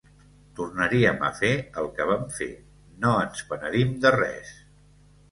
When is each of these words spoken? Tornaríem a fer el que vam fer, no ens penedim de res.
Tornaríem 0.59 1.19
a 1.25 1.27
fer 1.41 1.51
el 1.81 1.89
que 1.99 2.07
vam 2.11 2.23
fer, 2.37 2.47
no 3.03 3.11
ens 3.25 3.43
penedim 3.51 3.93
de 4.07 4.13
res. 4.15 4.55